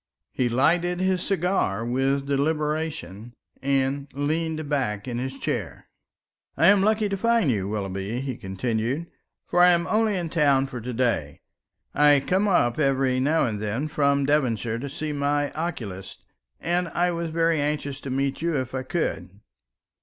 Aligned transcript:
He 0.31 0.49
lighted 0.49 0.99
his 0.99 1.21
cigar 1.21 1.85
with 1.85 2.25
deliberation 2.25 3.35
and 3.61 4.07
leaned 4.15 4.67
back 4.67 5.07
in 5.07 5.19
his 5.19 5.37
chair. 5.37 5.89
"I 6.57 6.69
am 6.69 6.81
lucky 6.81 7.07
to 7.07 7.15
find 7.15 7.51
you, 7.51 7.67
Willoughby," 7.69 8.19
he 8.19 8.35
continued, 8.35 9.05
"for 9.45 9.59
I 9.59 9.67
am 9.69 9.85
only 9.85 10.15
in 10.17 10.29
town 10.29 10.65
for 10.65 10.81
to 10.81 10.91
day. 10.91 11.41
I 11.93 12.19
come 12.19 12.47
up 12.47 12.79
every 12.79 13.19
now 13.19 13.45
and 13.45 13.59
then 13.59 13.87
from 13.87 14.25
Devonshire 14.25 14.79
to 14.79 14.89
see 14.89 15.11
my 15.13 15.51
oculist, 15.51 16.25
and 16.59 16.87
I 16.87 17.11
was 17.11 17.29
very 17.29 17.61
anxious 17.61 17.99
to 17.99 18.09
meet 18.09 18.41
you 18.41 18.55
if 18.57 18.73
I 18.73 18.81
could. 18.81 19.29